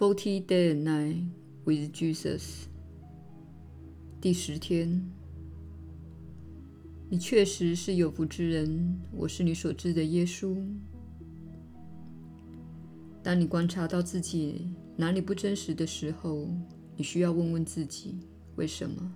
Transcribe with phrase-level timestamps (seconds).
[0.00, 1.24] Forty Day and Night
[1.66, 2.64] with Jesus。
[4.18, 5.06] 第十天，
[7.10, 8.98] 你确实是有福之人。
[9.12, 10.56] 我是你所知的耶稣。
[13.22, 16.48] 当你观察到自己哪里不真实的时候，
[16.96, 18.20] 你需要问问自己：
[18.56, 19.14] 为什么？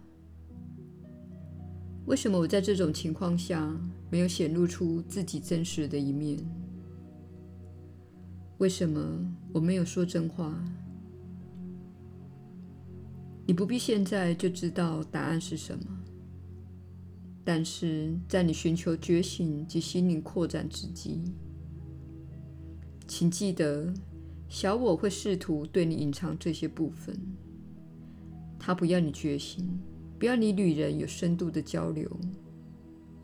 [2.05, 3.75] 为什么我在这种情况下
[4.11, 6.39] 没有显露出自己真实的一面？
[8.59, 9.01] 为什么
[9.53, 10.55] 我没有说真话？
[13.47, 15.85] 你不必现在就知道答案是什么，
[17.45, 21.21] 但是在你寻求觉醒及心灵扩展之际，
[23.07, 23.93] 请记得，
[24.49, 27.15] 小我会试图对你隐藏这些部分。
[28.59, 29.69] 他不要你觉醒，
[30.19, 32.11] 不要你与人有深度的交流，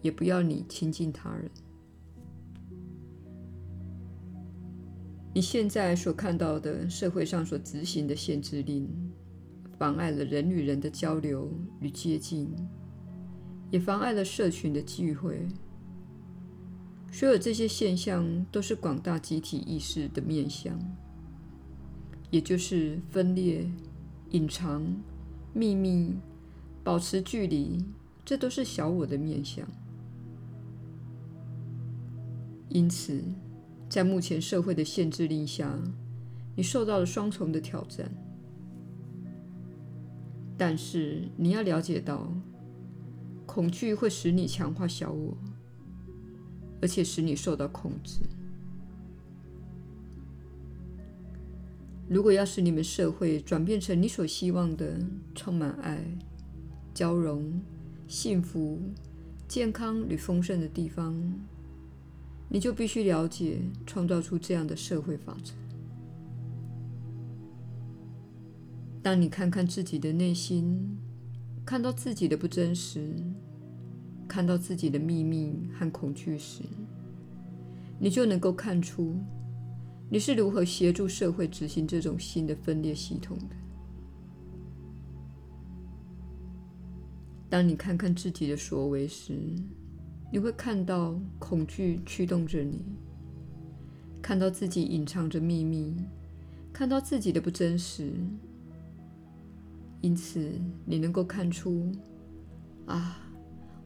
[0.03, 1.51] 也不要你亲近他人。
[5.33, 8.89] 你现在所看到的社会上所执行的限制令，
[9.79, 12.53] 妨碍了人与人的交流与接近，
[13.71, 15.47] 也妨碍了社群的聚会。
[17.13, 20.79] 所有这些现象都是广大集体意识的面向，
[22.31, 23.71] 也就是分裂、
[24.31, 24.85] 隐藏、
[25.53, 26.17] 秘密、
[26.83, 27.85] 保持距离，
[28.25, 29.67] 这都是小我的面向。
[32.69, 33.23] 因此，
[33.91, 35.77] 在目前社会的限制令下，
[36.55, 38.09] 你受到了双重的挑战。
[40.57, 42.33] 但是你要了解到，
[43.47, 45.37] 恐惧会使你强化小我，
[46.81, 48.21] 而且使你受到控制。
[52.09, 55.01] 如果要使你们社会转变成你所希望的
[55.35, 56.05] 充满爱、
[56.95, 57.61] 交融、
[58.07, 58.81] 幸福、
[59.49, 61.21] 健康与丰盛的地方，
[62.53, 65.53] 你就必须了解，创造出这样的社会法则。
[69.01, 70.99] 当你看看自己的内心，
[71.65, 73.15] 看到自己的不真实，
[74.27, 76.65] 看到自己的秘密和恐惧时，
[78.01, 79.15] 你就能够看出
[80.11, 83.57] 你是如何协助社会执行这种新的分裂系统的。
[87.49, 89.39] 当你看看自己的所为时，
[90.33, 92.85] 你会看到恐惧驱动着你，
[94.23, 95.97] 看到自己隐藏着秘密，
[96.73, 98.13] 看到自己的不真实。
[100.01, 100.53] 因此，
[100.85, 101.91] 你能够看出，
[102.87, 103.19] 啊，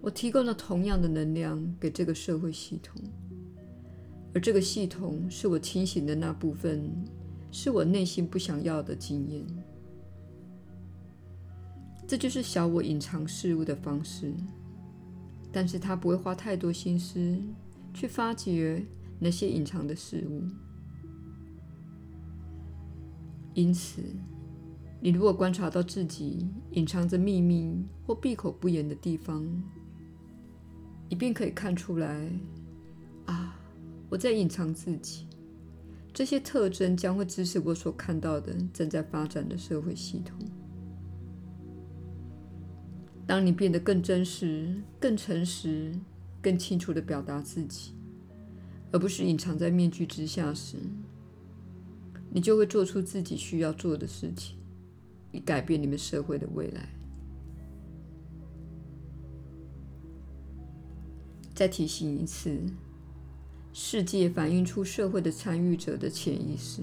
[0.03, 3.03] 我提供了同样的能量给这个社会系统，
[4.34, 6.88] 而这个系统是我清醒的那部分，
[7.50, 9.43] 是我内心不想要的经验。
[12.06, 14.31] 这就是小我隐藏事物的方式。
[15.54, 17.41] 但是他不会花太多心思
[17.94, 18.84] 去发掘
[19.20, 20.42] 那些隐藏的事物。
[23.54, 24.03] 因此，
[25.00, 29.47] 你如果观察到自己隐藏着秘密或闭口不言的地方，
[31.09, 32.28] 你便可以看出来：
[33.26, 33.56] 啊，
[34.10, 35.28] 我在隐藏自己。
[36.12, 40.36] 这些特征将会支持我所看到的正在发展的社会系统。
[43.26, 45.92] 当你变得更真实、更诚实、
[46.42, 47.94] 更清楚地表达自己，
[48.92, 50.76] 而不是隐藏在面具之下时，
[52.30, 54.58] 你就会做出自己需要做的事情，
[55.32, 56.88] 以改变你们社会的未来。
[61.54, 62.60] 再提醒一次，
[63.72, 66.82] 世界反映出社会的参与者的潜意识。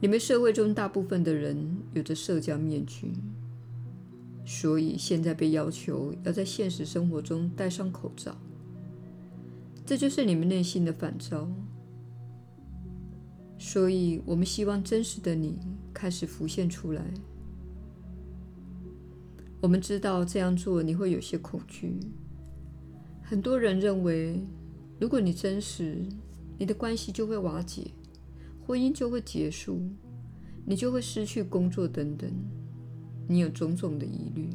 [0.00, 3.12] 你们社会中大部分的人有着社交面具。
[4.44, 8.36] 所以现在被要求要在现实生活中戴上口罩，
[9.86, 11.48] 这就是你们内心的反照。
[13.58, 15.58] 所以我们希望真实的你
[15.92, 17.02] 开始浮现出来。
[19.62, 21.98] 我们知道这样做你会有些恐惧。
[23.22, 24.38] 很多人认为，
[25.00, 26.04] 如果你真实，
[26.58, 27.92] 你的关系就会瓦解，
[28.66, 29.80] 婚姻就会结束，
[30.66, 32.30] 你就会失去工作等等。
[33.26, 34.48] 你有种种的疑虑。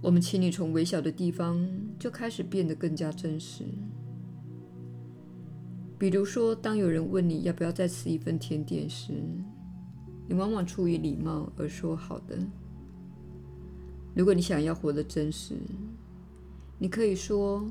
[0.00, 3.64] 我们请你从微小的地方就开始变得更加真实。
[5.98, 9.12] 比如说，当有人问你要不要再吃一份甜点时，
[10.28, 12.38] 你往往出于礼貌而说“好的”。
[14.14, 15.56] 如果你想要活得真实，
[16.78, 17.68] 你可以说：“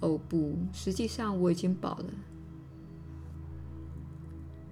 [0.00, 2.10] 哦，不，实际上我已经饱了。”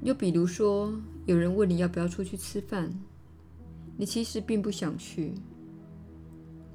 [0.02, 0.92] 又比如说，
[1.26, 2.90] 有人问你要不要出去吃饭，
[3.96, 5.34] 你其实并不想去，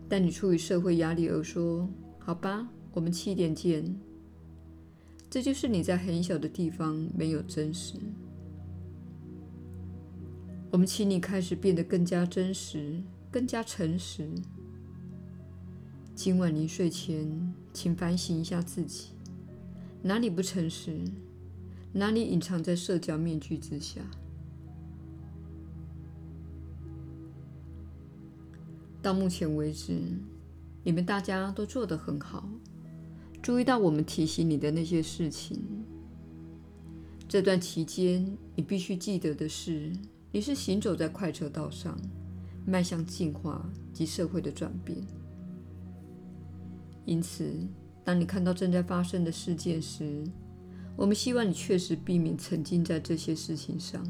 [0.08, 1.90] 但你出于社会压力而说
[2.20, 3.96] ：“好吧，我们七点见。”
[5.28, 7.96] 这就是你在很小的地方没有真实。
[10.72, 13.02] 我们请你开始变得更加真实，
[13.32, 14.30] 更加诚实。
[16.14, 19.10] 今晚临睡前，请反省一下自己，
[20.04, 21.00] 哪里不诚实，
[21.98, 24.02] 哪里隐藏在社交面具之下。
[29.02, 30.02] 到目前为止，
[30.84, 32.50] 你们大家都做得很好。
[33.42, 35.64] 注意到我们提醒你的那些事情。
[37.30, 39.90] 这段期间，你必须记得的是，
[40.34, 41.98] 你是行走在快车道上，
[42.66, 44.98] 迈向进化及社会的转变。
[47.06, 47.54] 因此，
[48.04, 50.26] 当你看到正在发生的事件时，
[50.96, 54.02] 我们希望你确实避免沉浸在这些事情上，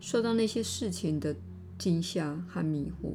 [0.00, 1.34] 受到那些事情的
[1.78, 3.12] 惊吓和迷惑。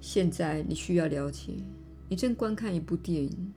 [0.00, 1.52] 现在你需要了解，
[2.08, 3.52] 你正观看一部电影，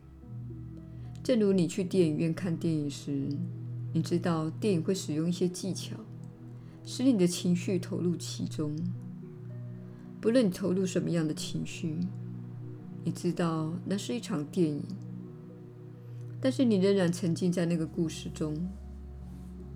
[1.24, 3.30] 正如你去电影院看电影时，
[3.94, 5.96] 你知道电影会使用一些技巧，
[6.84, 8.76] 使你的情绪投入其中。
[10.20, 11.96] 不论你投入什么样的情绪，
[13.04, 14.84] 你知道那是一场电影，
[16.40, 18.56] 但是你仍然沉浸在那个故事中，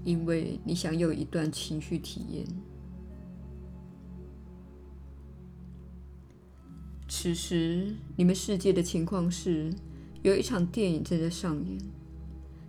[0.04, 2.46] 因为你想有一段情绪体验。
[7.08, 9.74] 此时，你们世界的情况是，
[10.22, 11.78] 有一场电影正在上演。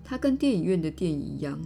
[0.03, 1.61] 它跟电影院的电影一样，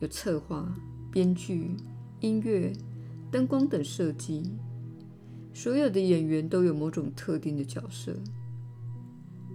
[0.00, 0.74] 有策划、
[1.12, 1.76] 编剧、
[2.20, 2.72] 音乐、
[3.30, 4.42] 灯光等设计。
[5.62, 8.16] 所有的演员都有某种特定的角色，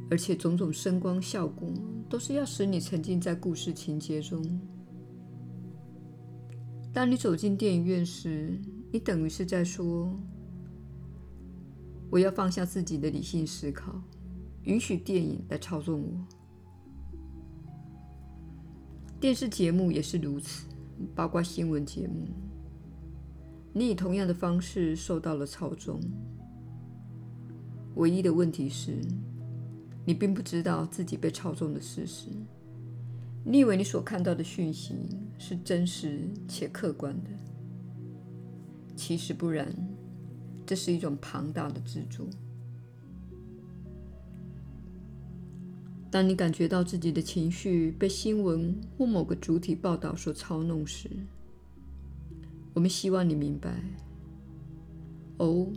[0.07, 1.67] 而且种种声光效果
[2.07, 4.39] 都是要使你沉浸在故事情节中。
[6.93, 8.55] 当你走进电影院时，
[8.91, 10.15] 你等于是在说。
[12.11, 13.99] 我要放下自己的理性思考，
[14.65, 16.27] 允许电影来操纵我。
[19.19, 20.67] 电视节目也是如此，
[21.15, 22.27] 包括新闻节目。
[23.77, 25.99] 你以同样的方式受到了操纵。
[27.95, 28.93] 唯一的问题是，
[30.05, 32.29] 你并不知道自己被操纵的事实。
[33.43, 34.95] 你以为你所看到的讯息
[35.37, 37.29] 是真实且客观的，
[38.95, 39.67] 其实不然。
[40.65, 42.25] 这是一种庞大的制作。
[46.09, 51.09] 当你感觉到自己的情绪被新闻或某个主体报道所操弄时，
[52.75, 53.73] 我们希望你明白：
[55.37, 55.67] 哦，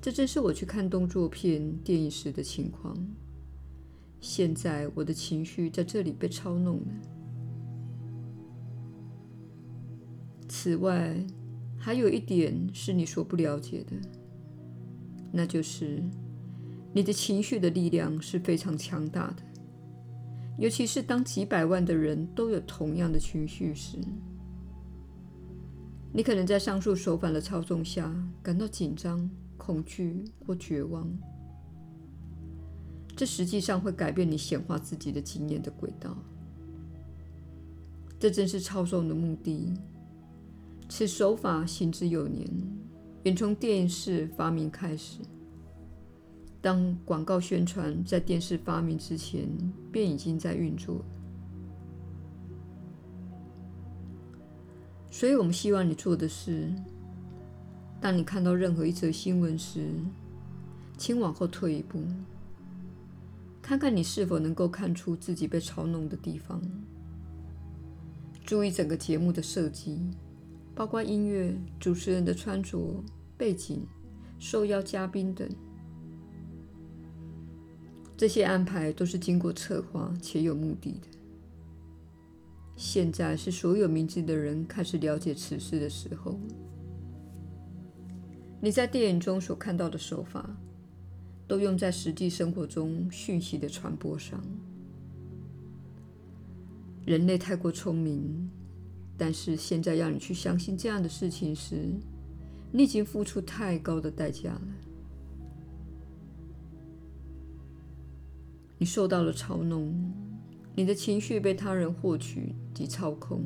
[0.00, 2.96] 这正是我去看动作片电影时的情况。
[4.18, 6.86] 现在我的情绪在这里被操弄了。
[10.48, 11.22] 此外，
[11.76, 13.94] 还有一点是你所不了解的。
[15.30, 16.02] 那就是，
[16.94, 19.42] 你的情绪的力量是非常强大的，
[20.56, 23.98] 尤其是当几百万的人都有同样的情绪时，
[26.18, 28.12] 你可能在上述手法的操纵下
[28.42, 31.08] 感到紧张、恐惧或绝望。
[33.14, 36.18] 这实际上会改变你显化自己的经验的轨道。
[38.18, 39.72] 这正是操纵的目的。
[40.88, 42.44] 此手法行之有年。
[43.22, 45.20] 远从电视发明开始，
[46.60, 49.48] 当广告宣传在电视发明之前，
[49.92, 51.04] 便已经在运作。
[55.18, 56.72] 所以，我们希望你做的是：
[58.00, 59.92] 当你看到任何一则新闻时，
[60.96, 62.00] 请往后退一步，
[63.60, 66.62] 看看你是否能够看出自己被嘲弄的地方。
[68.44, 69.98] 注意整个节目的设计，
[70.72, 73.02] 包括音乐、主持人的穿着。
[73.36, 73.84] 背景、
[74.38, 75.48] 受邀嘉宾等，
[78.16, 81.17] 这些安排都是经过策划且有目的的。
[82.78, 86.38] 现在是所有明智的人开始了解此事的时候。
[88.60, 90.48] 你在电影中所看到的手法，
[91.48, 94.40] 都用在实际生活中讯息的传播上。
[97.04, 98.48] 人类太过聪明，
[99.16, 101.76] 但是现在要你去相信这样的事情时，
[102.70, 104.62] 你已经付出太高的代价了。
[108.78, 109.92] 你受到了嘲弄，
[110.78, 113.42] 你的情绪被他人获取及操控。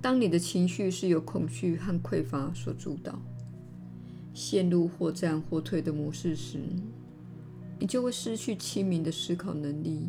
[0.00, 3.20] 当你的情绪是由恐惧和匮乏所主导，
[4.32, 6.60] 陷入或战或退的模式时，
[7.80, 10.08] 你就会失去清明的思考能力，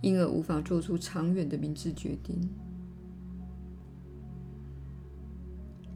[0.00, 2.40] 因而无法做出长远的明智决定。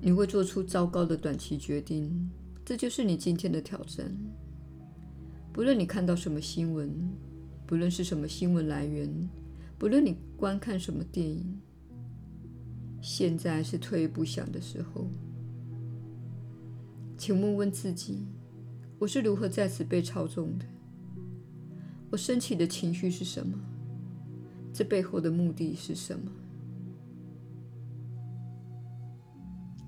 [0.01, 2.29] 你会做出糟糕的短期决定，
[2.65, 4.13] 这就是你今天的挑战。
[5.53, 6.93] 不论你看到什么新闻，
[7.73, 9.09] 不论是什么新闻来源，
[9.79, 11.59] 不论你观看什么电影，
[13.01, 15.07] 现在是退一步想的时候。
[17.17, 18.27] 请问问自己：
[18.99, 20.67] 我是如何在此被操纵的？
[22.11, 23.59] 我升起的情绪是什么？
[24.71, 26.31] 这背后的目的是什么？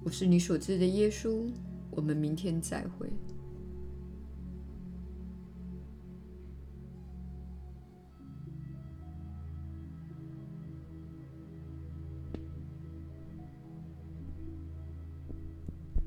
[0.02, 1.50] 我是你所知的耶稣。
[1.90, 3.12] 我们明天再会。